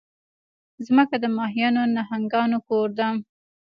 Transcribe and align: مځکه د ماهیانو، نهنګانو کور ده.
مځکه 0.95 1.15
د 1.23 1.25
ماهیانو، 1.37 1.81
نهنګانو 1.95 2.57
کور 2.67 2.89
ده. 2.99 3.07